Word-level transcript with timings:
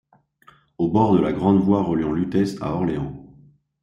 Au 0.79 0.89
bord 0.89 1.13
de 1.13 1.19
la 1.19 1.31
grande 1.31 1.61
voie 1.61 1.83
reliant 1.83 2.11
Lutèce 2.11 2.59
à 2.59 2.73
Orléans. 2.73 3.23